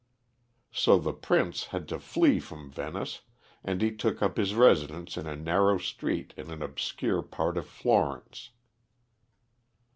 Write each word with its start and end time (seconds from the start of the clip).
So 0.71 0.97
the 0.97 1.13
Prince 1.13 1.65
had 1.65 1.87
to 1.89 1.99
flee 1.99 2.39
from 2.39 2.71
Venice, 2.71 3.21
and 3.63 3.83
he 3.83 3.95
took 3.95 4.23
up 4.23 4.35
his 4.37 4.55
residence 4.55 5.15
in 5.15 5.27
a 5.27 5.35
narrow 5.35 5.77
street 5.77 6.33
in 6.37 6.49
an 6.49 6.63
obscure 6.63 7.21
part 7.21 7.55
of 7.55 7.67
Florence. 7.67 8.49